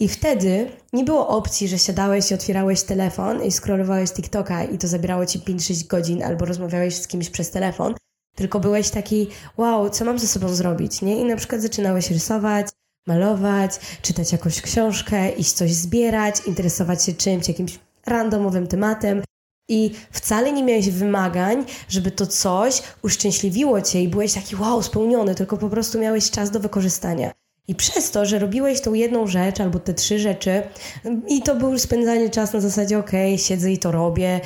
I 0.00 0.08
wtedy 0.08 0.70
nie 0.92 1.04
było 1.04 1.28
opcji, 1.28 1.68
że 1.68 1.78
siadałeś 1.78 2.30
i 2.30 2.34
otwierałeś 2.34 2.82
telefon 2.82 3.42
i 3.42 3.52
scrollowałeś 3.52 4.10
TikToka 4.12 4.64
i 4.64 4.78
to 4.78 4.88
zabierało 4.88 5.26
ci 5.26 5.40
5-6 5.40 5.86
godzin 5.86 6.22
albo 6.22 6.44
rozmawiałeś 6.44 6.96
z 6.96 7.08
kimś 7.08 7.30
przez 7.30 7.50
telefon, 7.50 7.94
tylko 8.36 8.60
byłeś 8.60 8.90
taki, 8.90 9.28
wow, 9.56 9.90
co 9.90 10.04
mam 10.04 10.18
ze 10.18 10.26
sobą 10.26 10.48
zrobić, 10.48 11.02
nie? 11.02 11.20
I 11.20 11.24
na 11.24 11.36
przykład 11.36 11.62
zaczynałeś 11.62 12.10
rysować, 12.10 12.66
malować, 13.06 13.80
czytać 14.02 14.32
jakąś 14.32 14.60
książkę, 14.60 15.30
iść 15.30 15.52
coś 15.52 15.72
zbierać, 15.72 16.46
interesować 16.46 17.04
się 17.04 17.12
czymś, 17.12 17.48
jakimś 17.48 17.78
randomowym 18.06 18.66
tematem 18.66 19.22
i 19.68 19.90
wcale 20.10 20.52
nie 20.52 20.62
miałeś 20.62 20.90
wymagań, 20.90 21.64
żeby 21.88 22.10
to 22.10 22.26
coś 22.26 22.82
uszczęśliwiło 23.02 23.82
cię 23.82 24.02
i 24.02 24.08
byłeś 24.08 24.32
taki 24.32 24.56
wow, 24.56 24.82
spełniony, 24.82 25.34
tylko 25.34 25.56
po 25.56 25.68
prostu 25.68 25.98
miałeś 25.98 26.30
czas 26.30 26.50
do 26.50 26.60
wykorzystania. 26.60 27.43
I 27.68 27.74
przez 27.74 28.10
to, 28.10 28.26
że 28.26 28.38
robiłeś 28.38 28.80
tą 28.80 28.94
jedną 28.94 29.26
rzecz 29.26 29.60
albo 29.60 29.78
te 29.78 29.94
trzy 29.94 30.18
rzeczy, 30.18 30.62
i 31.28 31.42
to 31.42 31.54
był 31.54 31.78
spędzanie 31.78 32.30
czasu 32.30 32.56
na 32.56 32.60
zasadzie, 32.60 32.98
okej, 32.98 33.34
okay, 33.34 33.44
siedzę 33.44 33.72
i 33.72 33.78
to 33.78 33.92
robię, 33.92 34.40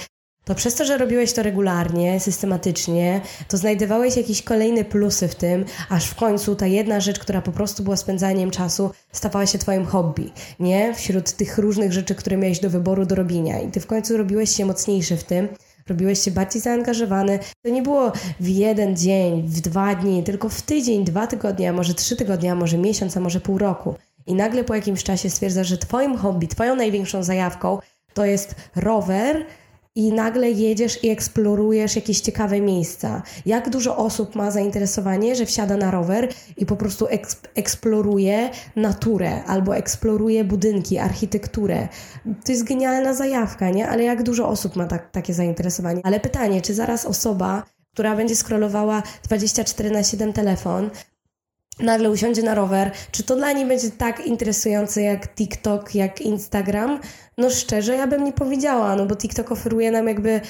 to 0.48 0.54
przez 0.54 0.74
to, 0.74 0.84
że 0.84 0.98
robiłeś 0.98 1.32
to 1.32 1.42
regularnie, 1.42 2.20
systematycznie, 2.20 3.20
to 3.48 3.56
znajdowałeś 3.56 4.16
jakieś 4.16 4.42
kolejne 4.42 4.84
plusy 4.84 5.28
w 5.28 5.34
tym, 5.34 5.64
aż 5.88 6.06
w 6.06 6.14
końcu 6.14 6.56
ta 6.56 6.66
jedna 6.66 7.00
rzecz, 7.00 7.18
która 7.18 7.42
po 7.42 7.52
prostu 7.52 7.82
była 7.82 7.96
spędzaniem 7.96 8.50
czasu, 8.50 8.90
stawała 9.12 9.46
się 9.46 9.58
twoim 9.58 9.86
hobby, 9.86 10.32
nie? 10.60 10.94
Wśród 10.94 11.32
tych 11.32 11.58
różnych 11.58 11.92
rzeczy, 11.92 12.14
które 12.14 12.36
miałeś 12.36 12.60
do 12.60 12.70
wyboru, 12.70 13.06
do 13.06 13.14
robienia. 13.14 13.60
I 13.60 13.70
ty 13.70 13.80
w 13.80 13.86
końcu 13.86 14.16
robiłeś 14.16 14.56
się 14.56 14.64
mocniejszy 14.64 15.16
w 15.16 15.24
tym, 15.24 15.48
robiłeś 15.88 16.22
się 16.22 16.30
bardziej 16.30 16.62
zaangażowany. 16.62 17.38
To 17.62 17.70
nie 17.70 17.82
było 17.82 18.12
w 18.40 18.48
jeden 18.48 18.96
dzień, 18.96 19.42
w 19.42 19.60
dwa 19.60 19.94
dni, 19.94 20.22
tylko 20.22 20.48
w 20.48 20.62
tydzień, 20.62 21.04
dwa 21.04 21.26
tygodnie, 21.26 21.70
a 21.70 21.72
może 21.72 21.94
trzy 21.94 22.16
tygodnie, 22.16 22.52
a 22.52 22.54
może 22.54 22.78
miesiąc, 22.78 23.16
a 23.16 23.20
może 23.20 23.40
pół 23.40 23.58
roku. 23.58 23.94
I 24.26 24.34
nagle 24.34 24.64
po 24.64 24.74
jakimś 24.74 25.04
czasie 25.04 25.30
stwierdzasz, 25.30 25.66
że 25.66 25.78
twoim 25.78 26.16
hobby, 26.16 26.48
twoją 26.48 26.76
największą 26.76 27.22
zajawką 27.22 27.78
to 28.14 28.24
jest 28.24 28.54
rower, 28.76 29.46
i 29.98 30.12
nagle 30.12 30.50
jedziesz 30.50 31.04
i 31.04 31.08
eksplorujesz 31.08 31.96
jakieś 31.96 32.20
ciekawe 32.20 32.60
miejsca. 32.60 33.22
Jak 33.46 33.70
dużo 33.70 33.96
osób 33.96 34.34
ma 34.34 34.50
zainteresowanie, 34.50 35.36
że 35.36 35.46
wsiada 35.46 35.76
na 35.76 35.90
rower 35.90 36.28
i 36.56 36.66
po 36.66 36.76
prostu 36.76 37.06
eksploruje 37.54 38.50
naturę 38.76 39.44
albo 39.44 39.76
eksploruje 39.76 40.44
budynki, 40.44 40.98
architekturę. 40.98 41.88
To 42.44 42.52
jest 42.52 42.64
genialna 42.64 43.14
zajawka, 43.14 43.70
nie? 43.70 43.88
Ale 43.88 44.02
jak 44.02 44.22
dużo 44.22 44.48
osób 44.48 44.76
ma 44.76 44.86
tak, 44.86 45.10
takie 45.10 45.34
zainteresowanie? 45.34 46.00
Ale 46.04 46.20
pytanie, 46.20 46.62
czy 46.62 46.74
zaraz 46.74 47.04
osoba, 47.04 47.62
która 47.92 48.16
będzie 48.16 48.36
scrollowała 48.36 49.02
24 49.24 49.90
na 49.90 50.02
7 50.02 50.32
telefon, 50.32 50.90
nagle 51.80 52.10
usiądzie 52.10 52.42
na 52.42 52.54
rower, 52.54 52.90
czy 53.12 53.22
to 53.22 53.36
dla 53.36 53.52
niej 53.52 53.66
będzie 53.66 53.90
tak 53.90 54.26
interesujące 54.26 55.02
jak 55.02 55.34
TikTok, 55.34 55.94
jak 55.94 56.20
Instagram? 56.20 57.00
No 57.38 57.50
szczerze, 57.50 57.96
ja 57.96 58.06
bym 58.06 58.24
nie 58.24 58.32
powiedziała, 58.32 58.96
no 58.96 59.06
bo 59.06 59.16
TikTok 59.16 59.52
oferuje 59.52 59.90
nam 59.90 60.08
jakby 60.08 60.40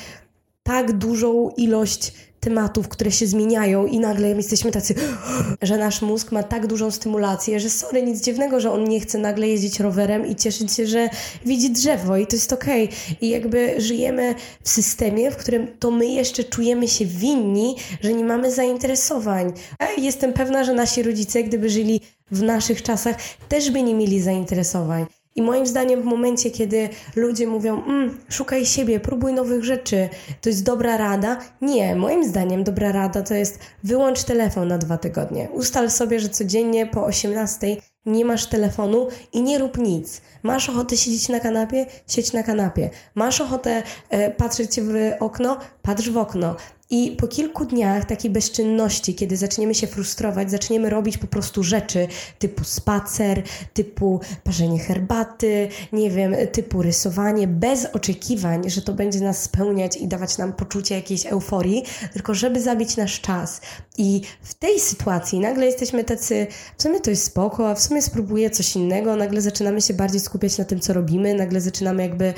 tak 0.63 0.93
dużą 0.93 1.51
ilość 1.57 2.13
tematów, 2.41 2.89
które 2.89 3.11
się 3.11 3.27
zmieniają 3.27 3.87
i 3.87 4.01
nagle 4.01 4.29
jesteśmy 4.29 4.71
tacy, 4.71 4.95
że 5.63 5.79
nasz 5.79 6.03
mózg 6.03 6.33
ma 6.33 6.43
tak 6.43 6.67
dużą 6.67 6.91
stymulację, 6.91 7.61
że 7.61 7.71
sorry, 7.71 8.03
nic 8.03 8.25
dziwnego, 8.25 8.61
że 8.61 8.73
on 8.73 8.85
nie 8.85 9.01
chce 9.01 9.19
nagle 9.19 9.49
jeździć 9.49 9.81
rowerem 9.81 10.27
i 10.27 10.37
cieszyć 10.37 10.73
się, 10.73 10.87
że 10.87 11.09
widzi 11.47 11.71
drzewo 11.71 12.17
i 12.17 12.27
to 12.27 12.37
jest 12.37 12.53
okej. 12.53 12.85
Okay. 12.85 13.17
I 13.21 13.29
jakby 13.29 13.81
żyjemy 13.81 14.35
w 14.63 14.69
systemie, 14.69 15.31
w 15.31 15.37
którym 15.37 15.69
to 15.79 15.91
my 15.91 16.07
jeszcze 16.07 16.45
czujemy 16.45 16.89
się 16.89 17.07
winni, 17.07 17.77
że 18.01 18.13
nie 18.13 18.25
mamy 18.25 18.53
zainteresowań. 18.53 19.53
Jestem 19.99 20.33
pewna, 20.33 20.65
że 20.65 20.75
nasi 20.75 21.03
rodzice, 21.03 21.43
gdyby 21.43 21.71
żyli 21.71 22.01
w 22.31 22.43
naszych 22.43 22.83
czasach, 22.83 23.17
też 23.49 23.71
by 23.71 23.83
nie 23.83 23.95
mieli 23.95 24.23
zainteresowań. 24.23 25.07
I 25.39 25.43
moim 25.43 25.67
zdaniem 25.67 26.03
w 26.03 26.05
momencie, 26.05 26.51
kiedy 26.51 26.89
ludzie 27.17 27.47
mówią, 27.47 27.85
mm, 27.85 28.19
szukaj 28.29 28.67
siebie, 28.67 29.01
próbuj 29.01 29.33
nowych 29.33 29.65
rzeczy, 29.65 30.09
to 30.41 30.49
jest 30.49 30.65
dobra 30.65 30.97
rada. 30.97 31.39
Nie, 31.63 31.97
moim 31.97 32.25
zdaniem 32.25 32.65
dobra 32.65 32.93
rada 32.93 33.23
to 33.23 33.35
jest 33.35 33.59
wyłącz 33.85 34.25
telefon 34.25 34.69
na 34.69 34.79
dwa 34.79 34.99
tygodnie. 34.99 35.49
Ustal 35.53 35.91
sobie, 35.91 36.21
że 36.21 36.29
codziennie 36.29 36.87
po 36.87 37.05
18 37.05 37.77
nie 38.07 38.25
masz 38.25 38.47
telefonu 38.47 39.09
i 39.33 39.43
nie 39.43 39.59
rób 39.59 39.79
nic. 39.79 40.21
Masz 40.43 40.69
ochotę 40.69 40.97
siedzieć 40.97 41.29
na 41.29 41.41
kanapie? 41.41 41.87
Siedź 42.09 42.33
na 42.33 42.43
kanapie. 42.43 42.91
Masz 43.15 43.41
ochotę 43.41 43.83
e, 44.11 44.31
patrzeć 44.31 44.81
w 44.81 44.93
okno? 45.21 45.59
Patrz 45.83 46.11
w 46.11 46.17
okno. 46.17 46.57
I 46.91 47.17
po 47.21 47.29
kilku 47.29 47.65
dniach 47.65 48.05
takiej 48.05 48.31
bezczynności, 48.31 49.15
kiedy 49.15 49.37
zaczniemy 49.37 49.75
się 49.75 49.87
frustrować, 49.87 50.51
zaczniemy 50.51 50.91
robić 50.91 51.19
po 51.19 51.27
prostu 51.27 51.63
rzeczy 51.63 52.09
typu 52.39 52.65
spacer, 52.65 53.43
typu 53.75 54.21
parzenie 54.45 54.79
herbaty, 54.79 55.69
nie 55.93 56.11
wiem, 56.11 56.37
typu 56.53 56.83
rysowanie, 56.83 57.49
bez 57.49 57.87
oczekiwań, 57.87 58.71
że 58.71 58.83
to 58.83 58.93
będzie 58.93 59.21
nas 59.21 59.43
spełniać 59.43 59.97
i 59.97 60.09
dawać 60.09 60.39
nam 60.39 60.53
poczucie 60.53 60.95
jakiejś 60.95 61.27
euforii, 61.27 61.85
tylko 62.13 62.35
żeby 62.35 62.61
zabić 62.61 62.97
nasz 62.97 63.21
czas. 63.21 63.61
I 63.99 64.21
w 64.43 64.55
tej 64.55 64.81
sytuacji 64.81 65.41
nagle 65.41 65.67
jesteśmy 65.67 66.05
tacy, 66.05 66.47
w 66.79 66.83
sumie 66.83 67.01
to 67.01 67.11
jest 67.11 67.25
spoko, 67.25 67.71
a 67.71 67.75
w 67.75 67.81
sumie 67.81 68.03
spróbuję 68.03 68.51
coś 68.51 68.77
innego, 68.77 69.17
nagle 69.17 69.41
zaczynamy 69.41 69.81
się 69.81 69.95
bardziej 69.95 70.21
skupiać 70.21 70.59
na 70.59 70.65
tym, 70.65 70.81
co 70.81 70.93
robimy, 70.93 71.35
nagle 71.35 71.61
zaczynamy 71.61 72.03
jakby 72.03 72.35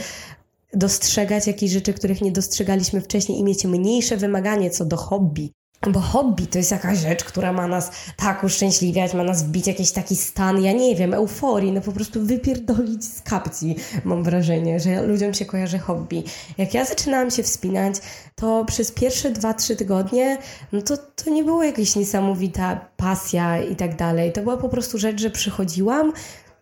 dostrzegać 0.75 1.47
jakieś 1.47 1.71
rzeczy, 1.71 1.95
których 1.95 2.21
nie 2.21 2.33
dostrzegaliśmy 2.33 3.01
wcześniej 3.01 3.39
i 3.39 3.45
mieć 3.45 3.65
mniejsze 3.65 4.17
wymaganie 4.17 4.71
co 4.71 4.85
do 4.85 4.97
hobby. 4.97 5.53
Bo 5.89 6.01
hobby 6.01 6.47
to 6.47 6.59
jest 6.59 6.71
jakaś 6.71 6.99
rzecz, 6.99 7.25
która 7.25 7.53
ma 7.53 7.67
nas 7.67 7.91
tak 8.17 8.45
uszczęśliwiać, 8.45 9.15
ma 9.15 9.25
nas 9.25 9.43
wbić 9.43 9.67
jakiś 9.67 9.91
taki 9.91 10.17
stan, 10.17 10.63
ja 10.63 10.73
nie 10.73 10.97
wiem, 10.97 11.15
euforii, 11.15 11.73
no 11.73 11.81
po 11.81 11.93
prostu 11.93 12.27
wypierdolić 12.27 13.05
z 13.05 13.23
kapci, 13.23 13.77
mam 14.05 14.23
wrażenie, 14.23 14.81
że 14.81 15.03
ludziom 15.03 15.35
się 15.35 15.45
kojarzy 15.45 15.79
hobby. 15.79 16.25
Jak 16.59 16.75
ja 16.75 16.85
zaczynałam 16.85 17.31
się 17.31 17.43
wspinać, 17.43 17.95
to 18.35 18.65
przez 18.65 18.93
pierwsze 18.93 19.31
dwa, 19.31 19.55
trzy 19.55 19.77
tygodnie, 19.77 20.39
no 20.73 20.83
to, 20.83 20.97
to 20.97 21.31
nie 21.31 21.45
było 21.45 21.65
jakaś 21.65 21.97
niesamowita 21.97 22.89
pasja 22.97 23.63
i 23.63 23.77
tak 23.77 23.97
dalej. 23.97 24.33
To 24.33 24.43
była 24.43 24.57
po 24.57 24.69
prostu 24.69 24.99
rzecz, 24.99 25.21
że 25.21 25.31
przychodziłam, 25.31 26.13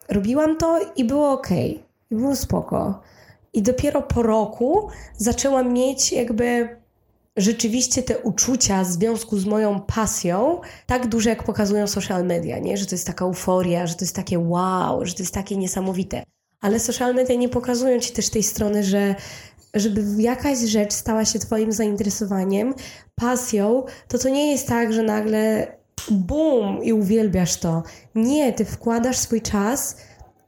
robiłam 0.08 0.56
to 0.56 0.80
i 0.96 1.04
było 1.04 1.32
ok, 1.32 1.50
i 2.10 2.14
było 2.14 2.36
spoko. 2.36 3.00
I 3.58 3.62
dopiero 3.62 4.02
po 4.02 4.22
roku 4.22 4.88
zaczęłam 5.16 5.72
mieć 5.72 6.12
jakby 6.12 6.76
rzeczywiście 7.36 8.02
te 8.02 8.18
uczucia 8.18 8.84
w 8.84 8.86
związku 8.86 9.38
z 9.38 9.44
moją 9.44 9.80
pasją 9.80 10.60
tak 10.86 11.06
duże, 11.06 11.30
jak 11.30 11.42
pokazują 11.42 11.86
social 11.86 12.24
media, 12.24 12.58
nie? 12.58 12.76
Że 12.76 12.86
to 12.86 12.94
jest 12.94 13.06
taka 13.06 13.24
euforia, 13.24 13.86
że 13.86 13.94
to 13.94 14.04
jest 14.04 14.16
takie 14.16 14.38
wow, 14.38 15.04
że 15.04 15.14
to 15.14 15.22
jest 15.22 15.34
takie 15.34 15.56
niesamowite. 15.56 16.22
Ale 16.60 16.80
social 16.80 17.14
media 17.14 17.36
nie 17.36 17.48
pokazują 17.48 18.00
ci 18.00 18.12
też 18.12 18.30
tej 18.30 18.42
strony, 18.42 18.84
że 18.84 19.14
żeby 19.74 20.22
jakaś 20.22 20.58
rzecz 20.58 20.92
stała 20.92 21.24
się 21.24 21.38
twoim 21.38 21.72
zainteresowaniem, 21.72 22.74
pasją, 23.14 23.84
to 24.08 24.18
to 24.18 24.28
nie 24.28 24.52
jest 24.52 24.68
tak, 24.68 24.92
że 24.92 25.02
nagle 25.02 25.72
bum 26.10 26.84
i 26.84 26.92
uwielbiasz 26.92 27.56
to. 27.56 27.82
Nie, 28.14 28.52
ty 28.52 28.64
wkładasz 28.64 29.18
swój 29.18 29.42
czas 29.42 29.96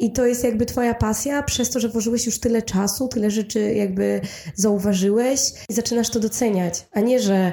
i 0.00 0.12
to 0.12 0.26
jest 0.26 0.44
jakby 0.44 0.66
twoja 0.66 0.94
pasja 0.94 1.42
przez 1.42 1.70
to, 1.70 1.80
że 1.80 1.88
włożyłeś 1.88 2.26
już 2.26 2.40
tyle 2.40 2.62
czasu, 2.62 3.08
tyle 3.08 3.30
rzeczy 3.30 3.74
jakby 3.74 4.20
zauważyłeś 4.54 5.40
i 5.68 5.74
zaczynasz 5.74 6.10
to 6.10 6.20
doceniać, 6.20 6.86
a 6.92 7.00
nie, 7.00 7.20
że 7.20 7.52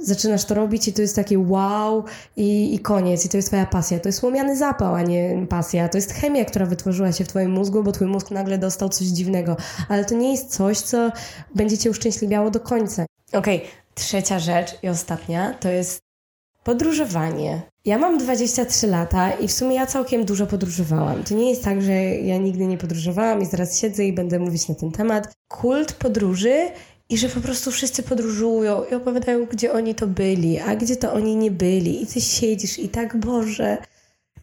zaczynasz 0.00 0.44
to 0.44 0.54
robić 0.54 0.88
i 0.88 0.92
to 0.92 1.02
jest 1.02 1.16
takie 1.16 1.38
wow 1.38 2.04
i, 2.36 2.74
i 2.74 2.78
koniec, 2.78 3.26
i 3.26 3.28
to 3.28 3.36
jest 3.36 3.48
twoja 3.48 3.66
pasja. 3.66 4.00
To 4.00 4.08
jest 4.08 4.18
słomiany 4.18 4.56
zapał, 4.56 4.94
a 4.94 5.02
nie 5.02 5.46
pasja. 5.48 5.88
To 5.88 5.98
jest 5.98 6.12
chemia, 6.12 6.44
która 6.44 6.66
wytworzyła 6.66 7.12
się 7.12 7.24
w 7.24 7.28
twoim 7.28 7.50
mózgu, 7.50 7.82
bo 7.82 7.92
twój 7.92 8.06
mózg 8.06 8.30
nagle 8.30 8.58
dostał 8.58 8.88
coś 8.88 9.06
dziwnego. 9.06 9.56
Ale 9.88 10.04
to 10.04 10.14
nie 10.14 10.32
jest 10.32 10.56
coś, 10.56 10.78
co 10.78 11.12
będzie 11.54 11.78
cię 11.78 11.90
uszczęśliwiało 11.90 12.50
do 12.50 12.60
końca. 12.60 13.06
Okej, 13.32 13.56
okay. 13.56 13.68
trzecia 13.94 14.38
rzecz 14.38 14.78
i 14.82 14.88
ostatnia 14.88 15.54
to 15.54 15.68
jest 15.68 16.09
podróżowanie. 16.64 17.62
Ja 17.84 17.98
mam 17.98 18.18
23 18.18 18.86
lata 18.86 19.30
i 19.30 19.48
w 19.48 19.52
sumie 19.52 19.76
ja 19.76 19.86
całkiem 19.86 20.24
dużo 20.24 20.46
podróżowałam. 20.46 21.24
To 21.24 21.34
nie 21.34 21.50
jest 21.50 21.64
tak, 21.64 21.82
że 21.82 21.92
ja 22.02 22.38
nigdy 22.38 22.66
nie 22.66 22.78
podróżowałam 22.78 23.42
i 23.42 23.46
zaraz 23.46 23.78
siedzę 23.78 24.04
i 24.04 24.12
będę 24.12 24.38
mówić 24.38 24.68
na 24.68 24.74
ten 24.74 24.92
temat. 24.92 25.32
Kult 25.48 25.92
podróży 25.92 26.70
i 27.08 27.18
że 27.18 27.28
po 27.28 27.40
prostu 27.40 27.70
wszyscy 27.70 28.02
podróżują 28.02 28.84
i 28.84 28.94
opowiadają, 28.94 29.46
gdzie 29.46 29.72
oni 29.72 29.94
to 29.94 30.06
byli, 30.06 30.58
a 30.58 30.76
gdzie 30.76 30.96
to 30.96 31.12
oni 31.12 31.36
nie 31.36 31.50
byli. 31.50 32.02
I 32.02 32.06
ty 32.06 32.20
siedzisz 32.20 32.78
i 32.78 32.88
tak, 32.88 33.16
Boże, 33.16 33.78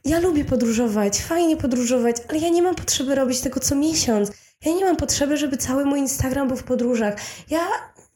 ja 0.05 0.19
lubię 0.19 0.45
podróżować, 0.45 1.21
fajnie 1.21 1.57
podróżować, 1.57 2.15
ale 2.29 2.39
ja 2.39 2.49
nie 2.49 2.61
mam 2.61 2.75
potrzeby 2.75 3.15
robić 3.15 3.41
tego 3.41 3.59
co 3.59 3.75
miesiąc. 3.75 4.31
Ja 4.65 4.73
nie 4.73 4.85
mam 4.85 4.95
potrzeby, 4.95 5.37
żeby 5.37 5.57
cały 5.57 5.85
mój 5.85 5.99
Instagram 5.99 6.47
był 6.47 6.57
w 6.57 6.63
podróżach. 6.63 7.15
Ja 7.49 7.59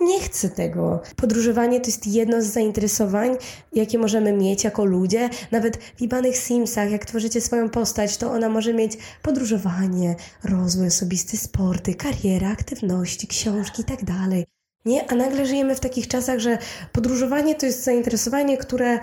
nie 0.02 0.20
chcę 0.20 0.50
tego. 0.50 1.02
Podróżowanie 1.16 1.82
to 1.82 1.88
jest 1.88 2.08
jedno 2.08 2.42
z 2.42 2.46
zainteresowań, 2.46 3.38
jakie 3.74 3.98
możemy 3.98 4.34
mieć 4.34 4.64
jako 4.64 4.86
ludzie. 4.86 5.30
Nawet 5.52 5.78
w 5.78 6.02
Ibanych 6.02 6.38
Simsach, 6.38 6.92
jak 6.92 7.06
tworzycie 7.06 7.42
swoją 7.42 7.70
postać, 7.70 8.18
to 8.18 8.32
ona 8.32 8.50
może 8.50 8.74
mieć 8.74 8.98
podróżowanie, 9.22 10.16
rozwój 10.44 10.88
osobisty, 10.88 11.38
sporty, 11.38 11.96
kariera, 11.96 12.52
aktywności, 12.52 13.28
książki 13.28 13.82
itd. 13.82 14.06
Tak 14.06 14.48
nie? 14.86 15.12
A 15.12 15.16
nagle 15.16 15.46
żyjemy 15.46 15.76
w 15.76 15.80
takich 15.80 16.08
czasach, 16.08 16.40
że 16.40 16.58
podróżowanie 16.92 17.56
to 17.56 17.66
jest 17.66 17.84
zainteresowanie, 17.84 18.58
które 18.58 19.00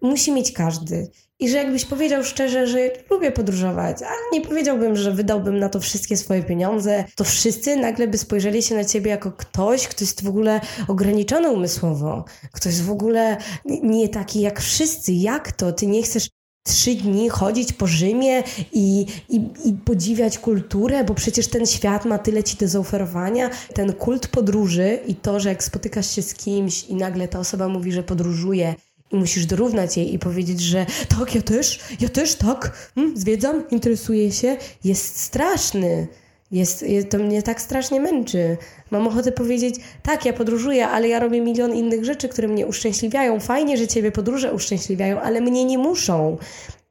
musi 0.00 0.32
mieć 0.32 0.52
każdy. 0.52 1.10
I 1.40 1.48
że 1.48 1.56
jakbyś 1.56 1.84
powiedział 1.84 2.24
szczerze, 2.24 2.66
że 2.66 2.90
lubię 3.10 3.32
podróżować, 3.32 4.02
ale 4.02 4.16
nie 4.32 4.40
powiedziałbym, 4.40 4.96
że 4.96 5.12
wydałbym 5.12 5.58
na 5.58 5.68
to 5.68 5.80
wszystkie 5.80 6.16
swoje 6.16 6.42
pieniądze, 6.42 7.04
to 7.16 7.24
wszyscy 7.24 7.76
nagle 7.76 8.08
by 8.08 8.18
spojrzeli 8.18 8.62
się 8.62 8.74
na 8.74 8.84
ciebie 8.84 9.10
jako 9.10 9.32
ktoś, 9.32 9.88
kto 9.88 10.04
jest 10.04 10.24
w 10.24 10.28
ogóle 10.28 10.60
ograniczony 10.88 11.50
umysłowo, 11.50 12.24
kto 12.52 12.68
jest 12.68 12.82
w 12.82 12.90
ogóle 12.90 13.36
nie 13.64 14.08
taki 14.08 14.40
jak 14.40 14.60
wszyscy. 14.60 15.12
Jak 15.12 15.52
to? 15.52 15.72
Ty 15.72 15.86
nie 15.86 16.02
chcesz 16.02 16.28
trzy 16.68 16.94
dni 16.94 17.28
chodzić 17.28 17.72
po 17.72 17.86
Rzymie 17.86 18.42
i, 18.72 19.06
i, 19.28 19.40
i, 19.64 19.72
podziwiać 19.72 20.38
kulturę, 20.38 21.04
bo 21.04 21.14
przecież 21.14 21.48
ten 21.48 21.66
świat 21.66 22.04
ma 22.04 22.18
tyle 22.18 22.44
ci 22.44 22.56
do 22.56 22.68
zaoferowania. 22.68 23.50
Ten 23.74 23.92
kult 23.92 24.28
podróży 24.28 24.98
i 25.06 25.14
to, 25.14 25.40
że 25.40 25.48
jak 25.48 25.64
spotykasz 25.64 26.10
się 26.10 26.22
z 26.22 26.34
kimś 26.34 26.84
i 26.84 26.94
nagle 26.94 27.28
ta 27.28 27.38
osoba 27.38 27.68
mówi, 27.68 27.92
że 27.92 28.02
podróżuje 28.02 28.74
i 29.12 29.16
musisz 29.16 29.46
dorównać 29.46 29.96
jej 29.96 30.14
i 30.14 30.18
powiedzieć, 30.18 30.60
że 30.60 30.86
tak, 31.18 31.34
ja 31.34 31.42
też, 31.42 31.80
ja 32.00 32.08
też 32.08 32.34
tak, 32.34 32.90
hmm, 32.94 33.16
zwiedzam, 33.16 33.64
interesuję 33.70 34.32
się, 34.32 34.56
jest 34.84 35.20
straszny. 35.20 36.08
Jest, 36.50 36.82
jest, 36.82 37.10
to 37.10 37.18
mnie 37.18 37.42
tak 37.42 37.60
strasznie 37.60 38.00
męczy. 38.00 38.56
Mam 38.90 39.06
ochotę 39.06 39.32
powiedzieć, 39.32 39.74
tak, 40.02 40.24
ja 40.24 40.32
podróżuję, 40.32 40.88
ale 40.88 41.08
ja 41.08 41.20
robię 41.20 41.40
milion 41.40 41.74
innych 41.74 42.04
rzeczy, 42.04 42.28
które 42.28 42.48
mnie 42.48 42.66
uszczęśliwiają. 42.66 43.40
Fajnie, 43.40 43.76
że 43.76 43.86
ciebie 43.86 44.12
podróże 44.12 44.52
uszczęśliwiają, 44.52 45.20
ale 45.20 45.40
mnie 45.40 45.64
nie 45.64 45.78
muszą. 45.78 46.36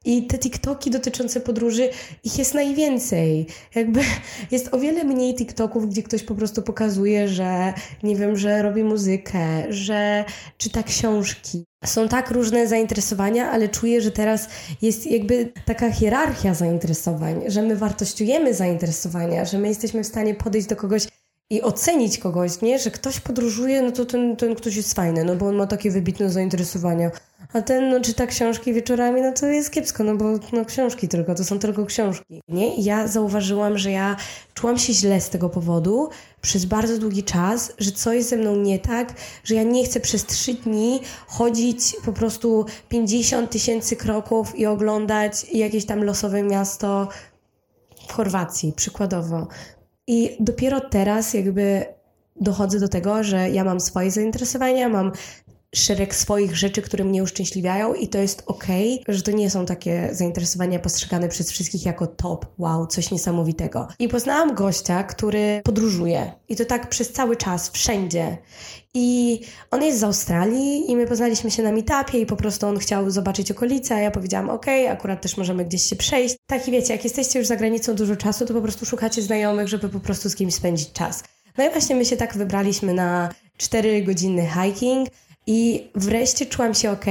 I 0.05 0.27
te 0.27 0.37
TikToki 0.37 0.91
dotyczące 0.91 1.41
podróży, 1.41 1.89
ich 2.23 2.37
jest 2.37 2.53
najwięcej. 2.53 3.47
Jakby 3.75 4.01
jest 4.51 4.73
o 4.73 4.79
wiele 4.79 5.03
mniej 5.03 5.35
TikToków, 5.35 5.89
gdzie 5.89 6.03
ktoś 6.03 6.23
po 6.23 6.35
prostu 6.35 6.61
pokazuje, 6.61 7.27
że 7.27 7.73
nie 8.03 8.15
wiem, 8.15 8.37
że 8.37 8.61
robi 8.61 8.83
muzykę, 8.83 9.73
że 9.73 10.25
czyta 10.57 10.83
książki. 10.83 11.65
Są 11.85 12.07
tak 12.07 12.31
różne 12.31 12.67
zainteresowania, 12.67 13.51
ale 13.51 13.69
czuję, 13.69 14.01
że 14.01 14.11
teraz 14.11 14.49
jest 14.81 15.11
jakby 15.11 15.51
taka 15.65 15.91
hierarchia 15.91 16.53
zainteresowań, 16.53 17.41
że 17.47 17.61
my 17.61 17.75
wartościujemy 17.75 18.53
zainteresowania, 18.53 19.45
że 19.45 19.57
my 19.57 19.67
jesteśmy 19.67 20.03
w 20.03 20.07
stanie 20.07 20.35
podejść 20.35 20.67
do 20.67 20.75
kogoś 20.75 21.07
i 21.49 21.61
ocenić 21.61 22.17
kogoś, 22.17 22.61
nie? 22.61 22.79
Że 22.79 22.91
ktoś 22.91 23.19
podróżuje, 23.19 23.81
no 23.81 23.91
to 23.91 24.05
ten, 24.05 24.35
ten 24.35 24.55
ktoś 24.55 24.75
jest 24.75 24.93
fajny, 24.93 25.23
no 25.23 25.35
bo 25.35 25.47
on 25.47 25.55
ma 25.55 25.67
takie 25.67 25.91
wybitne 25.91 26.29
zainteresowania. 26.29 27.11
A 27.53 27.61
ten 27.61 27.89
no, 27.89 28.01
czyta 28.01 28.27
książki 28.27 28.73
wieczorami, 28.73 29.21
no 29.21 29.31
to 29.31 29.45
jest 29.45 29.71
kiepsko, 29.71 30.03
no 30.03 30.15
bo 30.15 30.25
no, 30.53 30.65
książki 30.65 31.07
tylko, 31.07 31.35
to 31.35 31.43
są 31.43 31.59
tylko 31.59 31.85
książki. 31.85 32.41
Nie? 32.47 32.75
I 32.75 32.83
ja 32.83 33.07
zauważyłam, 33.07 33.77
że 33.77 33.91
ja 33.91 34.15
czułam 34.53 34.77
się 34.77 34.93
źle 34.93 35.21
z 35.21 35.29
tego 35.29 35.49
powodu 35.49 36.09
przez 36.41 36.65
bardzo 36.65 36.97
długi 36.97 37.23
czas, 37.23 37.73
że 37.77 37.91
coś 37.91 38.23
ze 38.23 38.37
mną 38.37 38.55
nie 38.55 38.79
tak, 38.79 39.13
że 39.43 39.55
ja 39.55 39.63
nie 39.63 39.85
chcę 39.85 39.99
przez 39.99 40.25
trzy 40.25 40.53
dni 40.53 40.99
chodzić 41.27 41.95
po 42.05 42.13
prostu 42.13 42.65
50 42.89 43.51
tysięcy 43.51 43.95
kroków 43.95 44.59
i 44.59 44.65
oglądać 44.65 45.45
jakieś 45.53 45.85
tam 45.85 46.03
losowe 46.03 46.43
miasto 46.43 47.07
w 48.07 48.13
Chorwacji, 48.13 48.73
przykładowo. 48.73 49.47
I 50.07 50.37
dopiero 50.39 50.79
teraz 50.81 51.33
jakby 51.33 51.85
dochodzę 52.41 52.79
do 52.79 52.87
tego, 52.87 53.23
że 53.23 53.49
ja 53.49 53.63
mam 53.63 53.79
swoje 53.79 54.11
zainteresowania, 54.11 54.89
mam 54.89 55.11
szereg 55.75 56.15
swoich 56.15 56.57
rzeczy, 56.57 56.81
które 56.81 57.03
mnie 57.03 57.23
uszczęśliwiają 57.23 57.93
i 57.93 58.07
to 58.07 58.17
jest 58.17 58.43
okej, 58.45 59.01
okay, 59.01 59.15
że 59.15 59.21
to 59.21 59.31
nie 59.31 59.49
są 59.49 59.65
takie 59.65 60.09
zainteresowania 60.11 60.79
postrzegane 60.79 61.29
przez 61.29 61.51
wszystkich 61.51 61.85
jako 61.85 62.07
top, 62.07 62.45
wow, 62.57 62.87
coś 62.87 63.11
niesamowitego. 63.11 63.87
I 63.99 64.07
poznałam 64.07 64.55
gościa, 64.55 65.03
który 65.03 65.61
podróżuje 65.63 66.31
i 66.49 66.55
to 66.55 66.65
tak 66.65 66.89
przez 66.89 67.11
cały 67.11 67.35
czas, 67.35 67.69
wszędzie. 67.69 68.37
I 68.93 69.39
on 69.71 69.83
jest 69.83 69.99
z 69.99 70.03
Australii 70.03 70.91
i 70.91 70.95
my 70.95 71.07
poznaliśmy 71.07 71.51
się 71.51 71.63
na 71.63 71.71
meetupie 71.71 72.19
i 72.19 72.25
po 72.25 72.35
prostu 72.35 72.67
on 72.67 72.79
chciał 72.79 73.11
zobaczyć 73.11 73.51
okolice, 73.51 73.95
a 73.95 73.99
ja 73.99 74.11
powiedziałam, 74.11 74.49
okej, 74.49 74.85
okay, 74.85 74.97
akurat 74.97 75.21
też 75.21 75.37
możemy 75.37 75.65
gdzieś 75.65 75.81
się 75.81 75.95
przejść. 75.95 76.35
Tak 76.47 76.67
i 76.67 76.71
wiecie, 76.71 76.93
jak 76.93 77.03
jesteście 77.03 77.39
już 77.39 77.47
za 77.47 77.55
granicą 77.55 77.95
dużo 77.95 78.15
czasu, 78.15 78.45
to 78.45 78.53
po 78.53 78.61
prostu 78.61 78.85
szukacie 78.85 79.21
znajomych, 79.21 79.67
żeby 79.67 79.89
po 79.89 79.99
prostu 79.99 80.29
z 80.29 80.35
kimś 80.35 80.53
spędzić 80.53 80.91
czas. 80.91 81.23
No 81.57 81.67
i 81.67 81.69
właśnie 81.69 81.95
my 81.95 82.05
się 82.05 82.17
tak 82.17 82.37
wybraliśmy 82.37 82.93
na 82.93 83.29
4 83.57 84.03
godziny 84.03 84.49
hiking, 84.53 85.09
i 85.47 85.89
wreszcie 85.95 86.45
czułam 86.45 86.73
się 86.73 86.91
ok, 86.91 87.05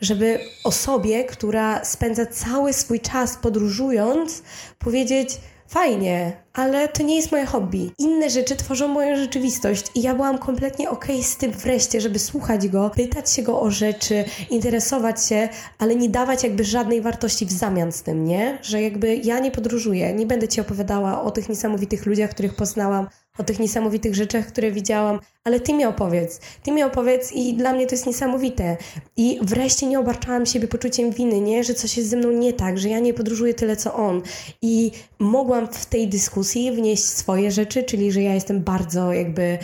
żeby 0.00 0.40
osobie, 0.64 1.24
która 1.24 1.84
spędza 1.84 2.26
cały 2.26 2.72
swój 2.72 3.00
czas 3.00 3.36
podróżując, 3.36 4.42
powiedzieć: 4.78 5.30
fajnie, 5.68 6.42
ale 6.58 6.88
to 6.88 7.02
nie 7.02 7.16
jest 7.16 7.32
moje 7.32 7.46
hobby. 7.46 7.90
Inne 7.98 8.30
rzeczy 8.30 8.56
tworzą 8.56 8.88
moją 8.88 9.16
rzeczywistość 9.16 9.86
i 9.94 10.02
ja 10.02 10.14
byłam 10.14 10.38
kompletnie 10.38 10.90
okej 10.90 11.16
okay 11.16 11.28
z 11.28 11.36
tym 11.36 11.52
wreszcie, 11.52 12.00
żeby 12.00 12.18
słuchać 12.18 12.68
go, 12.68 12.90
pytać 12.90 13.30
się 13.30 13.42
go 13.42 13.60
o 13.60 13.70
rzeczy, 13.70 14.24
interesować 14.50 15.26
się, 15.26 15.48
ale 15.78 15.96
nie 15.96 16.08
dawać 16.08 16.42
jakby 16.42 16.64
żadnej 16.64 17.00
wartości 17.00 17.46
w 17.46 17.52
zamian 17.52 17.92
z 17.92 18.02
tym, 18.02 18.24
nie? 18.24 18.58
Że 18.62 18.82
jakby 18.82 19.16
ja 19.16 19.38
nie 19.38 19.50
podróżuję, 19.50 20.12
nie 20.12 20.26
będę 20.26 20.48
ci 20.48 20.60
opowiadała 20.60 21.22
o 21.22 21.30
tych 21.30 21.48
niesamowitych 21.48 22.06
ludziach, 22.06 22.30
których 22.30 22.54
poznałam, 22.54 23.06
o 23.38 23.44
tych 23.44 23.58
niesamowitych 23.58 24.14
rzeczach, 24.14 24.46
które 24.46 24.72
widziałam, 24.72 25.20
ale 25.44 25.60
ty 25.60 25.72
mi 25.72 25.84
opowiedz, 25.84 26.40
ty 26.62 26.72
mi 26.72 26.82
opowiedz 26.82 27.32
i 27.32 27.54
dla 27.54 27.72
mnie 27.72 27.86
to 27.86 27.94
jest 27.94 28.06
niesamowite. 28.06 28.76
I 29.16 29.38
wreszcie 29.42 29.86
nie 29.86 29.98
obarczałam 29.98 30.46
siebie 30.46 30.68
poczuciem 30.68 31.10
winy, 31.10 31.40
nie? 31.40 31.64
Że 31.64 31.74
coś 31.74 31.96
jest 31.96 32.10
ze 32.10 32.16
mną 32.16 32.30
nie 32.30 32.52
tak, 32.52 32.78
że 32.78 32.88
ja 32.88 32.98
nie 32.98 33.14
podróżuję 33.14 33.54
tyle 33.54 33.76
co 33.76 33.94
on. 33.94 34.22
I 34.62 34.90
mogłam 35.18 35.68
w 35.68 35.86
tej 35.86 36.08
dyskusji 36.08 36.47
wnieść 36.54 37.04
swoje 37.04 37.50
rzeczy, 37.50 37.82
czyli 37.82 38.12
że 38.12 38.22
ja 38.22 38.34
jestem 38.34 38.62
bardzo 38.62 39.12
jakby 39.12 39.58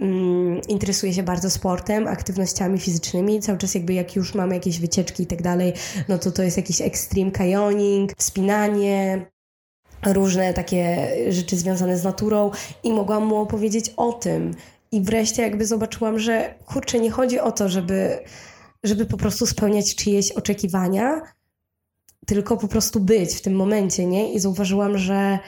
mm, 0.00 0.60
interesuję 0.68 1.14
się 1.14 1.22
bardzo 1.22 1.50
sportem, 1.50 2.08
aktywnościami 2.08 2.78
fizycznymi, 2.78 3.40
cały 3.40 3.58
czas 3.58 3.74
jakby 3.74 3.94
jak 3.94 4.16
już 4.16 4.34
mamy 4.34 4.54
jakieś 4.54 4.80
wycieczki 4.80 5.22
i 5.22 5.26
tak 5.26 5.42
dalej, 5.42 5.72
no 6.08 6.18
to 6.18 6.30
to 6.30 6.42
jest 6.42 6.56
jakiś 6.56 6.80
extreme 6.80 7.30
canyoning, 7.30 8.12
wspinanie, 8.18 9.26
różne 10.06 10.54
takie 10.54 11.08
rzeczy 11.28 11.56
związane 11.56 11.98
z 11.98 12.04
naturą 12.04 12.50
i 12.82 12.92
mogłam 12.92 13.26
mu 13.26 13.36
opowiedzieć 13.36 13.92
o 13.96 14.12
tym. 14.12 14.54
I 14.92 15.00
wreszcie 15.00 15.42
jakby 15.42 15.66
zobaczyłam, 15.66 16.18
że 16.18 16.54
kurczę, 16.66 17.00
nie 17.00 17.10
chodzi 17.10 17.40
o 17.40 17.52
to, 17.52 17.68
żeby, 17.68 18.18
żeby 18.84 19.06
po 19.06 19.16
prostu 19.16 19.46
spełniać 19.46 19.94
czyjeś 19.94 20.32
oczekiwania, 20.32 21.20
tylko 22.26 22.56
po 22.56 22.68
prostu 22.68 23.00
być 23.00 23.34
w 23.34 23.40
tym 23.40 23.56
momencie, 23.56 24.06
nie? 24.06 24.32
I 24.32 24.38
zauważyłam, 24.40 24.98
że 24.98 25.38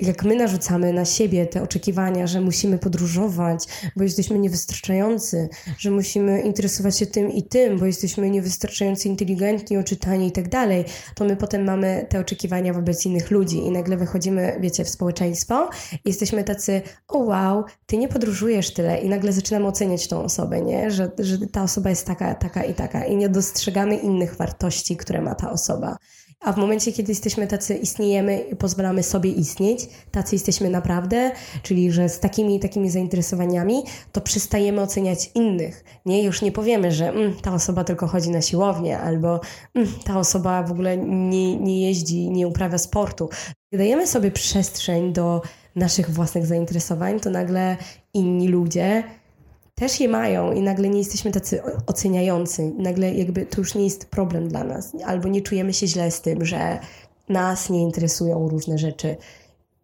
jak 0.00 0.24
my 0.24 0.36
narzucamy 0.36 0.92
na 0.92 1.04
siebie 1.04 1.46
te 1.46 1.62
oczekiwania, 1.62 2.26
że 2.26 2.40
musimy 2.40 2.78
podróżować, 2.78 3.64
bo 3.96 4.02
jesteśmy 4.02 4.38
niewystarczający, 4.38 5.48
że 5.78 5.90
musimy 5.90 6.40
interesować 6.40 6.98
się 6.98 7.06
tym 7.06 7.32
i 7.32 7.42
tym, 7.42 7.78
bo 7.78 7.86
jesteśmy 7.86 8.30
niewystarczająco 8.30 9.08
inteligentni, 9.08 9.76
oczytani 9.76 10.26
i 10.26 10.32
tak 10.32 10.48
dalej, 10.48 10.84
to 11.14 11.24
my 11.24 11.36
potem 11.36 11.64
mamy 11.64 12.06
te 12.08 12.20
oczekiwania 12.20 12.72
wobec 12.72 13.06
innych 13.06 13.30
ludzi 13.30 13.58
i 13.58 13.70
nagle 13.70 13.96
wychodzimy, 13.96 14.56
wiecie, 14.60 14.84
w 14.84 14.88
społeczeństwo 14.88 15.70
i 15.92 15.98
jesteśmy 16.08 16.44
tacy, 16.44 16.82
o 17.08 17.18
wow, 17.18 17.64
ty 17.86 17.98
nie 17.98 18.08
podróżujesz 18.08 18.72
tyle 18.72 18.98
i 18.98 19.08
nagle 19.08 19.32
zaczynamy 19.32 19.66
oceniać 19.66 20.08
tą 20.08 20.22
osobę, 20.22 20.60
nie? 20.60 20.90
Że, 20.90 21.10
że 21.18 21.38
ta 21.46 21.62
osoba 21.62 21.90
jest 21.90 22.06
taka, 22.06 22.34
taka 22.34 22.64
i 22.64 22.74
taka 22.74 23.04
i 23.04 23.16
nie 23.16 23.28
dostrzegamy 23.28 23.96
innych 23.96 24.36
wartości, 24.36 24.96
które 24.96 25.22
ma 25.22 25.34
ta 25.34 25.50
osoba. 25.50 25.96
A 26.40 26.52
w 26.52 26.56
momencie, 26.56 26.92
kiedy 26.92 27.12
jesteśmy 27.12 27.46
tacy, 27.46 27.74
istniejemy 27.74 28.38
i 28.38 28.56
pozwalamy 28.56 29.02
sobie 29.02 29.30
istnieć, 29.30 29.88
tacy 30.10 30.34
jesteśmy 30.34 30.70
naprawdę, 30.70 31.30
czyli 31.62 31.92
że 31.92 32.08
z 32.08 32.20
takimi 32.20 32.56
i 32.56 32.60
takimi 32.60 32.90
zainteresowaniami, 32.90 33.82
to 34.12 34.20
przestajemy 34.20 34.80
oceniać 34.82 35.30
innych. 35.34 35.84
Nie, 36.06 36.22
już 36.22 36.42
nie 36.42 36.52
powiemy, 36.52 36.92
że 36.92 37.08
mm, 37.08 37.34
ta 37.34 37.54
osoba 37.54 37.84
tylko 37.84 38.06
chodzi 38.06 38.30
na 38.30 38.42
siłownię, 38.42 38.98
albo 38.98 39.40
mm, 39.74 39.88
ta 40.04 40.18
osoba 40.18 40.62
w 40.62 40.70
ogóle 40.70 40.96
nie, 40.96 41.56
nie 41.56 41.86
jeździ, 41.86 42.30
nie 42.30 42.48
uprawia 42.48 42.78
sportu. 42.78 43.28
Gdy 43.72 43.78
dajemy 43.78 44.06
sobie 44.06 44.30
przestrzeń 44.30 45.12
do 45.12 45.42
naszych 45.76 46.10
własnych 46.10 46.46
zainteresowań, 46.46 47.20
to 47.20 47.30
nagle 47.30 47.76
inni 48.14 48.48
ludzie 48.48 49.04
też 49.74 50.00
je 50.00 50.08
mają 50.08 50.52
i 50.52 50.60
nagle 50.60 50.88
nie 50.88 50.98
jesteśmy 50.98 51.30
tacy 51.30 51.62
oceniający. 51.86 52.72
Nagle 52.78 53.14
jakby 53.14 53.46
to 53.46 53.60
już 53.60 53.74
nie 53.74 53.84
jest 53.84 54.06
problem 54.06 54.48
dla 54.48 54.64
nas. 54.64 54.92
Albo 55.04 55.28
nie 55.28 55.42
czujemy 55.42 55.72
się 55.72 55.86
źle 55.86 56.10
z 56.10 56.20
tym, 56.20 56.44
że 56.44 56.78
nas 57.28 57.70
nie 57.70 57.82
interesują 57.82 58.48
różne 58.48 58.78
rzeczy. 58.78 59.16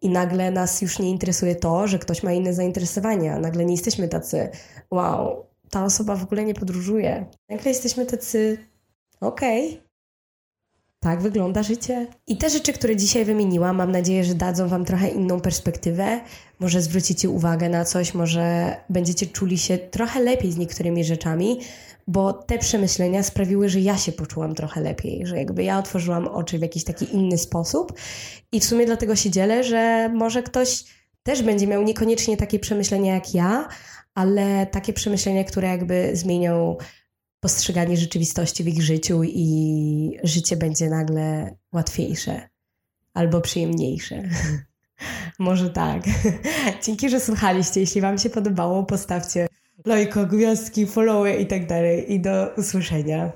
I 0.01 0.09
nagle 0.09 0.51
nas 0.51 0.81
już 0.81 0.99
nie 0.99 1.09
interesuje 1.09 1.55
to, 1.55 1.87
że 1.87 1.99
ktoś 1.99 2.23
ma 2.23 2.33
inne 2.33 2.53
zainteresowania. 2.53 3.39
Nagle 3.39 3.65
nie 3.65 3.73
jesteśmy 3.73 4.07
tacy, 4.07 4.49
wow, 4.91 5.45
ta 5.69 5.85
osoba 5.85 6.15
w 6.15 6.23
ogóle 6.23 6.45
nie 6.45 6.53
podróżuje. 6.53 7.25
Nagle 7.49 7.71
jesteśmy 7.71 8.05
tacy, 8.05 8.57
okej, 9.21 9.69
okay, 9.69 9.90
tak 11.03 11.21
wygląda 11.21 11.63
życie. 11.63 12.07
I 12.27 12.37
te 12.37 12.49
rzeczy, 12.49 12.73
które 12.73 12.95
dzisiaj 12.95 13.25
wymieniłam, 13.25 13.75
mam 13.75 13.91
nadzieję, 13.91 14.23
że 14.23 14.35
dadzą 14.35 14.67
Wam 14.67 14.85
trochę 14.85 15.07
inną 15.07 15.39
perspektywę. 15.39 16.21
Może 16.59 16.81
zwrócicie 16.81 17.29
uwagę 17.29 17.69
na 17.69 17.85
coś, 17.85 18.13
może 18.13 18.75
będziecie 18.89 19.25
czuli 19.25 19.57
się 19.57 19.77
trochę 19.77 20.19
lepiej 20.19 20.51
z 20.51 20.57
niektórymi 20.57 21.03
rzeczami, 21.03 21.59
bo 22.07 22.33
te 22.33 22.57
przemyślenia 22.57 23.23
sprawiły, 23.23 23.69
że 23.69 23.79
ja 23.79 23.97
się 23.97 24.11
poczułam 24.11 24.55
trochę 24.55 24.81
lepiej, 24.81 25.27
że 25.27 25.37
jakby 25.37 25.63
ja 25.63 25.79
otworzyłam 25.79 26.27
oczy 26.27 26.59
w 26.59 26.61
jakiś 26.61 26.83
taki 26.83 27.15
inny 27.15 27.37
sposób. 27.37 27.93
I 28.51 28.59
w 28.59 28.65
sumie 28.65 28.85
dlatego 28.85 29.15
się 29.15 29.29
dzielę, 29.29 29.63
że 29.63 30.09
może 30.09 30.43
ktoś 30.43 30.83
też 31.23 31.43
będzie 31.43 31.67
miał 31.67 31.83
niekoniecznie 31.83 32.37
takie 32.37 32.59
przemyślenia 32.59 33.13
jak 33.13 33.33
ja, 33.33 33.67
ale 34.15 34.65
takie 34.65 34.93
przemyślenia, 34.93 35.43
które 35.43 35.67
jakby 35.67 36.11
zmienią 36.13 36.77
postrzeganie 37.41 37.97
rzeczywistości 37.97 38.63
w 38.63 38.67
ich 38.67 38.81
życiu 38.81 39.23
i 39.23 40.17
życie 40.23 40.57
będzie 40.57 40.89
nagle 40.89 41.55
łatwiejsze 41.73 42.49
albo 43.13 43.41
przyjemniejsze. 43.41 44.23
Może 45.39 45.69
tak. 45.69 46.03
Dzięki, 46.85 47.09
że 47.09 47.19
słuchaliście. 47.19 47.79
Jeśli 47.79 48.01
Wam 48.01 48.17
się 48.17 48.29
podobało, 48.29 48.83
postawcie 48.83 49.47
lajko, 49.85 50.25
gwiazdki, 50.25 50.87
followy 50.87 51.33
i 51.33 51.47
tak 51.47 51.67
dalej. 51.67 52.13
I 52.13 52.19
do 52.19 52.53
usłyszenia. 52.57 53.31